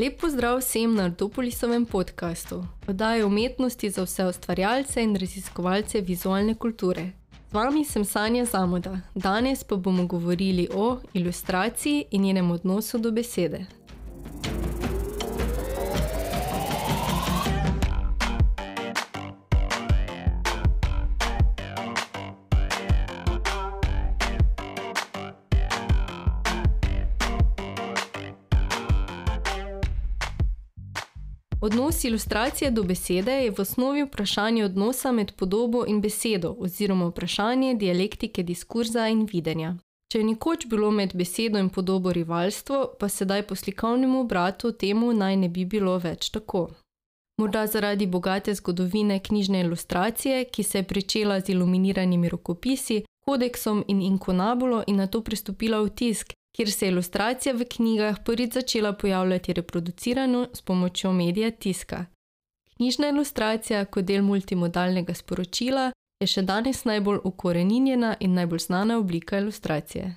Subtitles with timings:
[0.00, 7.12] Lep pozdrav vsem na Artopolisovem podkastu, oddaji umetnosti za vse ustvarjalce in raziskovalce vizualne kulture.
[7.50, 13.10] Z vami sem Sanja Zamoda, danes pa bomo govorili o ilustraciji in njenem odnosu do
[13.10, 13.66] besede.
[31.60, 37.74] Odnos ilustracije do besede je v osnovi vprašanje odnosa med podobo in besedo, oziroma vprašanje
[37.74, 39.76] dialektike diskurza in videnja.
[40.12, 45.12] Če je nekoč bilo med besedo in podobo rivalstvo, pa sedaj po slikovnem obratu temu
[45.12, 46.70] naj ne bi bilo več tako.
[47.40, 54.02] Morda zaradi bogate zgodovine knjižne ilustracije, ki se je pričela z iluminiranimi rokopisi, kodeksom in
[54.02, 58.92] inkonabulo in na to pristopila v tisk, kjer se je ilustracija v knjigah prvič začela
[58.92, 62.06] pojavljati reproducirano s pomočjo medija tiska.
[62.76, 69.38] Knjižna ilustracija kot del multimodalnega sporočila je še danes najbolj ukoreninjena in najbolj znana oblika
[69.38, 70.16] ilustracije.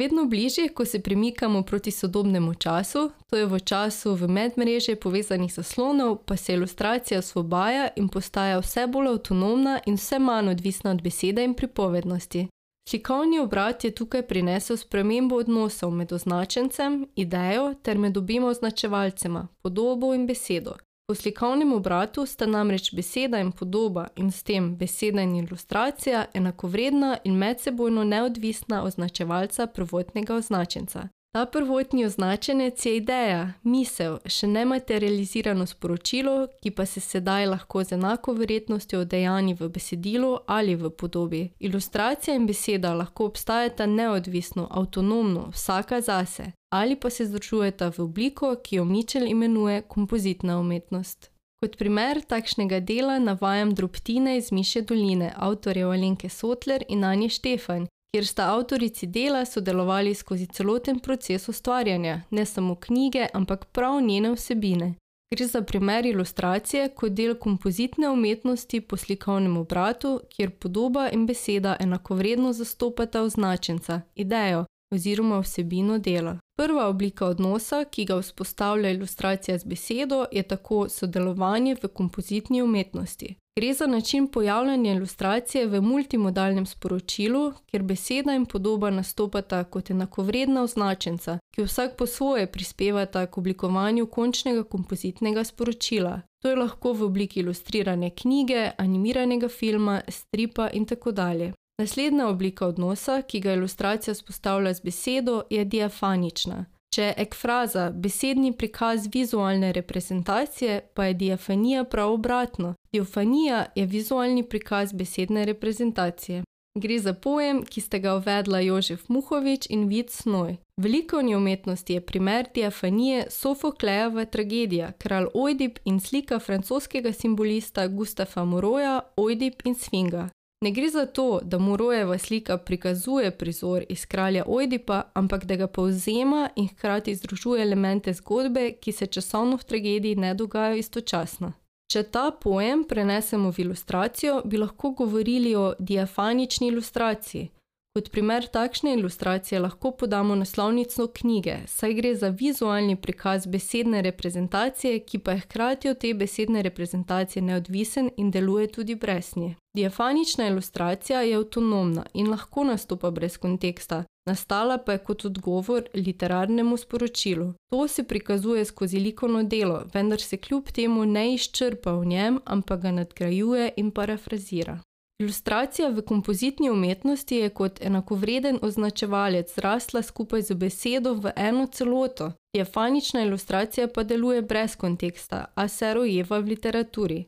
[0.00, 5.52] Vedno bližje, ko se premikamo proti sodobnemu času, to je v času v medmreže povezanih
[5.52, 11.02] zaslonov, pa se ilustracija osvobaja in postaja vse bolj avtonomna in vse manj odvisna od
[11.02, 12.48] besede in pripovednosti.
[12.88, 20.14] Slikovni obrat je tukaj prinesel spremembo odnosov med označencem, idejo ter med obima označevalcema, podobo
[20.14, 20.74] in besedo.
[21.06, 27.16] Po slikovnem obratu sta namreč beseda in podoba in s tem beseda in ilustracija enakovredna
[27.24, 31.08] in medsebojno neodvisna označevalca prvotnega označenca.
[31.32, 37.96] Ta prvotni označenec je ideja, misel, še nematerializirano sporočilo, ki pa se sedaj lahko z
[37.96, 41.40] enako verjetnostjo odejani v besedilu ali v podobi.
[41.58, 48.52] Ilustracija in beseda lahko obstajata neodvisno, avtonomno, vsaka zase, ali pa se združujeta v obliko,
[48.62, 51.32] ki jo Mičel imenuje kompozitna umetnost.
[51.64, 57.88] Kot primer takšnega dela navajam drobtine iz Miše doline, avtorjev Alenke Sotler in Anje Štefan,
[58.12, 64.32] kjer sta avtorici dela sodelovali skozi celoten proces ustvarjanja, ne samo knjige, ampak prav njene
[64.32, 64.94] vsebine.
[65.34, 71.76] Gre za primer ilustracije kot del kompozitne umetnosti po slikovnem obratu, kjer podoba in beseda
[71.80, 76.38] enakovredno zastopata označenca, idejo oziroma vsebino dela.
[76.56, 83.34] Prva oblika odnosa, ki ga vzpostavlja ilustracija z besedo, je tako sodelovanje v kompozitni umetnosti.
[83.56, 90.62] Gre za način pojavljanja ilustracije v multimodalnem sporočilu, kjer beseda in podoba nastopata kot enakovredna
[90.62, 96.20] označenca, ki vsak po svoje prispevata k oblikovanju končnega kompozitnega sporočila.
[96.42, 101.52] To je lahko v obliki ilustrirane knjige, animiranega filma, stripa in tako dalje.
[101.82, 106.64] Naslednja oblika odnosa, ki ga ilustracija spostavlja z besedo, je diafanična.
[106.94, 112.74] Če je ekfraza besedni prikaz vizualne reprezentacije, pa je diafanija prav obratno.
[112.92, 116.42] Diofanija je vizualni prikaz besedne reprezentacije.
[116.78, 120.56] Gre za pojem, ki sta ga uvedla Jožef Muhovič in Vid Snoj.
[120.80, 128.44] V likovni umetnosti je primer diafanije Sofoklejeva tragedija, kralj Ojdip in slika francoskega simbolista Gustafa
[128.44, 130.28] Moroja Ojdip in Sfinga.
[130.62, 135.66] Ne gre za to, da Murojeva slika prikazuje prizor iz kralja Ojdipa, ampak da ga
[135.66, 141.52] povzema in hkrati združuje elemente zgodbe, ki se časovno v tragediji ne dogajajo istočasno.
[141.92, 147.48] Če ta pojem prenesemo v ilustracijo, bi lahko govorili o diafanični ilustraciji.
[147.92, 155.00] Kot primer takšne ilustracije lahko podamo naslovnico knjige, saj gre za vizualni prikaz besedne reprezentacije,
[155.00, 159.54] ki pa je hkrati od te besedne reprezentacije neodvisen in deluje tudi brez nje.
[159.76, 166.76] Diafanična ilustracija je avtonomna in lahko nastopa brez konteksta, nastala pa je kot odgovor literarnemu
[166.76, 167.52] sporočilu.
[167.70, 172.80] To se prikazuje skozi likovno delo, vendar se kljub temu ne izčrpa v njem, ampak
[172.80, 174.78] ga nadgrajuje in parafrazira.
[175.22, 182.32] Ilustracija v kompozitni umetnosti je kot enakovreden označevalec zrasla skupaj z besedo v eno celoto.
[182.54, 187.24] Diafanična ilustracija pa deluje brez konteksta, a se rojeva v literaturi.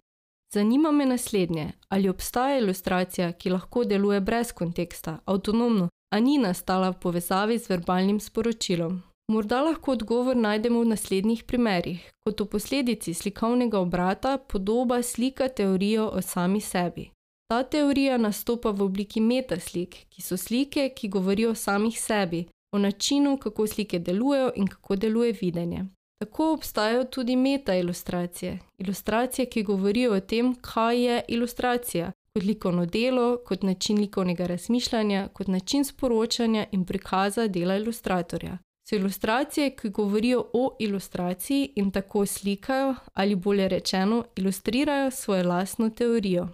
[0.55, 6.91] Zanima me naslednje: ali obstaja ilustracija, ki lahko deluje brez konteksta, avtonomno, a ni nastala
[6.91, 9.03] v povezavi z verbalnim sporočilom?
[9.33, 16.09] Morda lahko odgovor najdemo v naslednjih primerih: kot v posledici slikovnega obrata podoba slika teorijo
[16.09, 17.14] o sami sebi.
[17.49, 22.79] Ta teorija nastopa v obliki metaslik, ki so slike, ki govorijo o samih sebi, o
[22.79, 25.85] načinu, kako slike delujejo in kako deluje videnje.
[26.19, 32.87] Tako obstajajo tudi meta ilustracije, ilustracije, ki govorijo o tem, kaj je ilustracija, kot likovno
[32.87, 38.59] delo, kot način likovnega razmišljanja, kot način sporočanja in prikaza dela ilustratorja.
[38.89, 45.91] So ilustracije, ki govorijo o ilustraciji in tako slikajo, ali bolje rečeno, ilustrirajo svojo lastno
[45.91, 46.49] teorijo.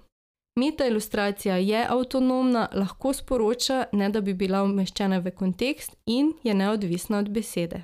[0.61, 6.55] Meta ilustracija je avtonomna, lahko sporoča, ne da bi bila umeščena v kontekst in je
[6.55, 7.81] neodvisna od besede.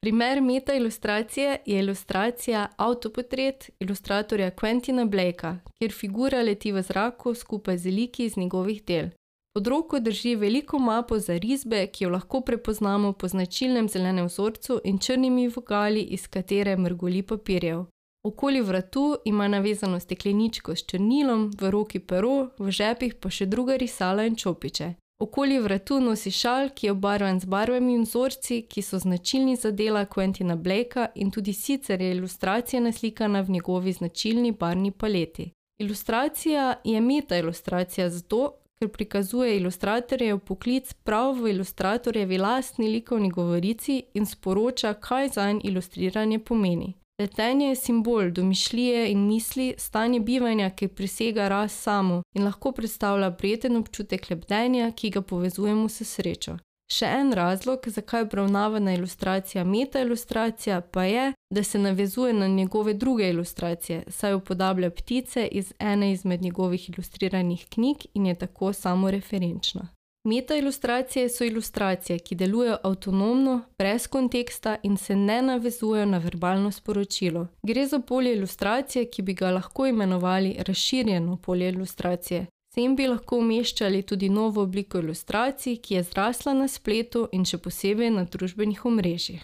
[0.00, 7.78] Primer meta ilustracije je ilustracija Autoportret ilustratorja Quentina Blakea, kjer figura leti v zraku skupaj
[7.78, 9.12] z liki iz njegovih del.
[9.54, 14.80] Pod roko drži veliko mapo za risbe, ki jo lahko prepoznamo po značilnem zelenem vzorcu
[14.84, 17.84] in črnimi vogali, iz katere mrgoli papirjev.
[18.22, 23.76] Okoli vratu ima navezano stekleničko s črnilom, v roki pero, v žepih pa še druga
[23.80, 24.94] risala in čopiče.
[25.20, 29.70] Okoli vratu nosi šal, ki je obarvan z barvami in vzorci, ki so značilni za
[29.70, 35.50] dela Quentina Blakea in tudi sicer je ilustracija naslikana v njegovi značilni barvni paleti.
[35.80, 44.02] Ilustracija je meta ilustracija zato, ker prikazuje ilustratorjev poklic prav v ilustratorjevi lastni likovni govorici
[44.14, 46.94] in sporoča, kaj zanj ilustriranje pomeni.
[47.20, 53.30] Letenje je simbol domišljije in misli, stanje bivanja, ki presega raz samo in lahko predstavlja
[53.30, 56.56] prijeten občutek lebdenja, ki ga povezujemo s srečo.
[56.92, 62.94] Še en razlog, zakaj obravnavana ilustracija meta ilustracija, pa je, da se navezuje na njegove
[62.94, 69.88] druge ilustracije, saj upodablja ptice iz ene izmed njegovih ilustriranih knjig in je tako samoreferenčna.
[70.24, 76.72] Meta ilustracije so ilustracije, ki delujejo avtonomno, brez konteksta in se ne navezujejo na verbalno
[76.72, 77.46] sporočilo.
[77.62, 82.46] Gre za polje ilustracije, ki bi ga lahko imenovali razširjeno polje ilustracije.
[82.74, 87.58] Sem bi lahko umeščali tudi novo obliko ilustracij, ki je zrasla na spletu in še
[87.58, 89.40] posebej na družbenih omrežjih.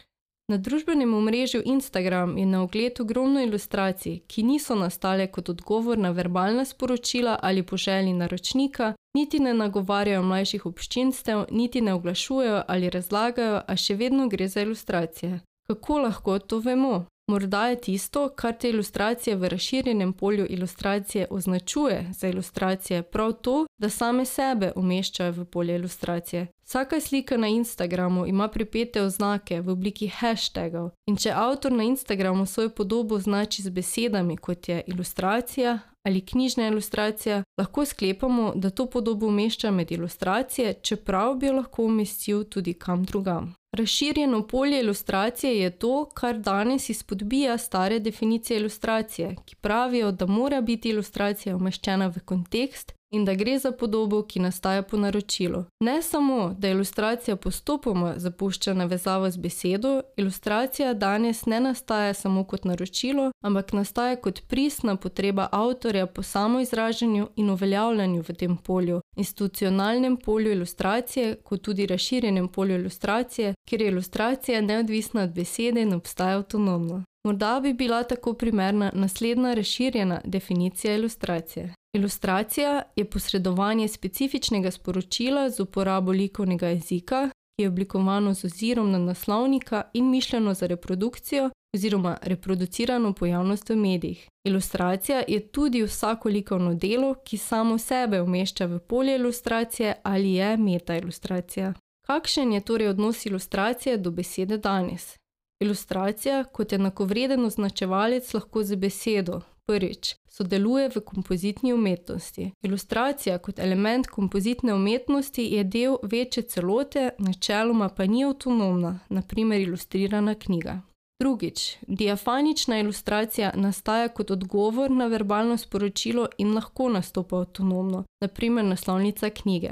[0.49, 6.11] Na družbenem omrežju Instagram je na ogled ogromno ilustracij, ki niso nastale kot odgovor na
[6.11, 12.91] verbalna sporočila ali po želji naročnika, niti ne nagovarjajo mlajših občinstev, niti ne oglašujejo ali
[12.91, 15.41] razlagajo, a še vedno gre za ilustracije.
[15.67, 17.07] Kako lahko to vemo?
[17.29, 23.67] Morda je tisto, kar te ilustracije v razširjenem polju ilustracije označuje za ilustracije, prav to,
[23.79, 26.47] da same sebe umeščajo v polje ilustracije.
[26.65, 32.47] Vsaka slika na Instagramu ima pripete oznake v obliki hashtagov, in če avtor na Instagramu
[32.47, 38.87] svojo podobo označi z besedami, kot je ilustracija ali knjižna ilustracija, lahko sklepamo, da to
[38.87, 43.55] podobo umešča med ilustracije, čeprav bi jo lahko umestil tudi kam drugam.
[43.77, 50.61] Razširjeno polje ilustracije je to, kar danes izpodbija stare definicije ilustracije, ki pravijo, da mora
[50.61, 55.65] biti ilustracija umeščena v kontekst in da gre za podobo, ki nastaja po naročilu.
[55.81, 62.65] Ne samo, da ilustracija postopoma zapušča navezavo z besedo, ilustracija danes ne nastaja samo kot
[62.65, 70.17] naročilo, ampak nastaja kot pristna potreba avtorja po samoizražanju in uveljavljanju v tem polju, institucionalnem
[70.17, 76.37] polju ilustracije, kot tudi razširjenem polju ilustracije, kjer je ilustracija neodvisna od besede in obstaja
[76.37, 77.03] avtonomno.
[77.27, 81.75] Morda bi bila tako primerna naslednja razširjena definicija ilustracije.
[81.97, 88.99] Ilustracija je posredovanje specifičnega sporočila z uporabo likovnega jezika, ki je oblikovano z ozirom na
[88.99, 94.29] naslovnika in mišljeno za reprodukcijo oziroma reproducirano pojavnost v medijih.
[94.45, 100.57] Ilustracija je tudi vsako likovno delo, ki samo sebe umešča v polje ilustracije ali je
[100.57, 101.73] meta ilustracija.
[102.07, 105.17] Kakšen je torej odnos ilustracije do besede danes?
[105.61, 112.51] Ilustracija kot enakovreden označevalec lahko z besedo, prvič, sodeluje v kompozitni umetnosti.
[112.63, 120.35] Ilustracija kot element kompozitne umetnosti je del večje celote, načeloma pa ni avtonomna, naprimer ilustrirana
[120.35, 120.81] knjiga.
[121.21, 129.31] Drugič, diafanična ilustracija nastaja kot odgovor na verbalno sporočilo in lahko nastopa avtonomno, naprimer naslovnica
[129.31, 129.71] knjige.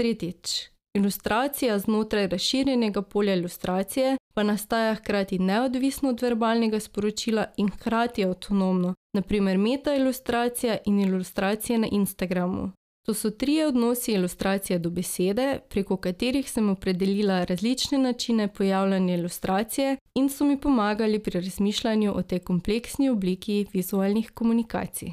[0.00, 8.24] Tretjič, Ilustracija znotraj razširjenega polja ilustracije pa nastaja hkrati neodvisno od verbalnega sporočila in hkrati
[8.24, 12.70] avtonomno, naprimer meta ilustracija in ilustracije na Instagramu.
[13.06, 19.96] To so trije odnosi ilustracije do besede, preko katerih sem opredelila različne načine pojavljanja ilustracije
[20.14, 25.08] in so mi pomagali pri razmišljanju o tej kompleksni obliki vizualnih komunikacij.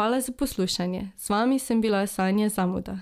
[0.00, 1.10] Hvala za poslušanje.
[1.16, 2.98] S vami sem bila Sanja Zamuda.